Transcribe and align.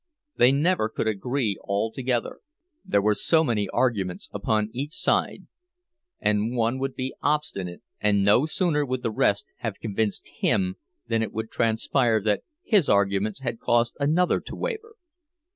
They 0.35 0.51
never 0.51 0.89
could 0.89 1.07
agree 1.07 1.57
all 1.63 1.91
together; 1.91 2.39
there 2.83 3.03
were 3.03 3.13
so 3.13 3.43
many 3.43 3.69
arguments 3.69 4.29
upon 4.33 4.71
each 4.73 4.93
side, 4.93 5.45
and 6.19 6.55
one 6.57 6.79
would 6.79 6.95
be 6.95 7.13
obstinate, 7.21 7.83
and 7.99 8.23
no 8.23 8.47
sooner 8.47 8.83
would 8.83 9.03
the 9.03 9.11
rest 9.11 9.45
have 9.57 9.79
convinced 9.79 10.27
him 10.37 10.77
than 11.07 11.21
it 11.21 11.31
would 11.31 11.51
transpire 11.51 12.19
that 12.23 12.41
his 12.65 12.89
arguments 12.89 13.41
had 13.41 13.59
caused 13.59 13.95
another 13.99 14.39
to 14.39 14.55
waver. 14.55 14.95